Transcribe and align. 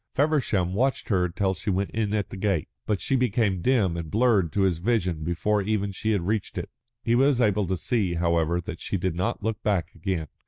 Feversham 0.15 0.73
watched 0.73 1.09
her 1.09 1.29
till 1.29 1.53
she 1.53 1.69
went 1.69 1.91
in 1.91 2.11
at 2.11 2.29
the 2.31 2.35
gate, 2.35 2.67
but 2.87 2.99
she 2.99 3.15
became 3.15 3.61
dim 3.61 3.95
and 3.95 4.09
blurred 4.09 4.51
to 4.53 4.61
his 4.61 4.79
vision 4.79 5.23
before 5.23 5.61
even 5.61 5.91
she 5.91 6.09
had 6.09 6.25
reached 6.25 6.57
it. 6.57 6.71
He 7.03 7.13
was 7.13 7.39
able 7.39 7.67
to 7.67 7.77
see, 7.77 8.15
however, 8.15 8.59
that 8.61 8.79
she 8.79 8.97
did 8.97 9.13
not 9.13 9.43
look 9.43 9.61
back 9.61 9.93
again. 9.93 10.27